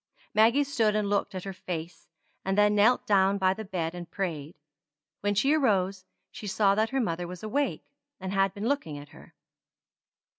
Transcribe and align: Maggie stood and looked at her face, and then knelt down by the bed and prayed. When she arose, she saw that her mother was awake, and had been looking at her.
Maggie 0.33 0.63
stood 0.63 0.95
and 0.95 1.07
looked 1.11 1.35
at 1.35 1.43
her 1.43 1.53
face, 1.53 2.07
and 2.43 2.57
then 2.57 2.73
knelt 2.73 3.05
down 3.05 3.37
by 3.37 3.53
the 3.53 3.63
bed 3.63 3.93
and 3.93 4.09
prayed. 4.09 4.55
When 5.19 5.35
she 5.35 5.53
arose, 5.53 6.05
she 6.31 6.47
saw 6.47 6.73
that 6.73 6.89
her 6.89 6.99
mother 6.99 7.27
was 7.27 7.43
awake, 7.43 7.83
and 8.19 8.33
had 8.33 8.51
been 8.51 8.67
looking 8.67 8.97
at 8.97 9.09
her. 9.09 9.35